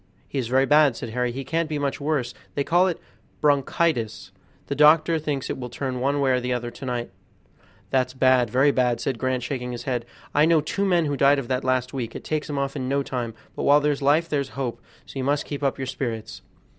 "He 0.27 0.39
is 0.39 0.47
very 0.47 0.65
bad," 0.65 0.95
said 0.95 1.09
Harry, 1.11 1.31
"he 1.31 1.43
can't 1.43 1.69
be 1.69 1.77
much 1.77 2.01
worse; 2.01 2.33
they 2.55 2.63
call 2.63 2.87
it 2.87 2.99
'bronchitis'; 3.39 4.31
the 4.65 4.73
doctor 4.73 5.19
thinks 5.19 5.47
it 5.47 5.59
will 5.59 5.69
turn 5.69 5.99
one 5.99 6.19
way 6.19 6.31
or 6.31 6.41
another 6.41 6.71
to 6.71 6.85
night." 6.87 7.11
"That's 7.91 8.15
bad, 8.15 8.49
very 8.49 8.71
bad," 8.71 8.99
said 8.99 9.19
Grant, 9.19 9.43
shaking 9.43 9.73
his 9.73 9.83
head; 9.83 10.07
"I 10.33 10.45
know 10.45 10.59
two 10.59 10.85
men 10.85 11.05
who 11.05 11.15
died 11.15 11.37
of 11.37 11.49
that 11.49 11.63
last 11.63 11.93
week; 11.93 12.15
it 12.15 12.23
takes 12.23 12.49
'em 12.49 12.57
off 12.57 12.75
in 12.75 12.89
no 12.89 13.03
time; 13.03 13.35
but 13.55 13.61
while 13.61 13.79
there's 13.79 14.01
life 14.01 14.27
there's 14.27 14.49
hope, 14.57 14.81
so 15.05 15.19
you 15.19 15.23
must 15.23 15.45
keep 15.45 15.61
up 15.61 15.77
your 15.77 15.85
spirits." 15.85 16.41